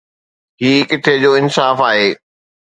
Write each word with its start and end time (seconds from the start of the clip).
هي 0.63 0.71
ڪٿي 0.91 1.15
جو 1.25 1.31
انصاف 1.41 1.77
آهي؟ 1.91 2.09